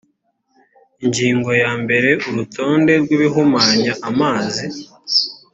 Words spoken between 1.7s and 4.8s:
mbere urutonde rw’ibihumanya amazi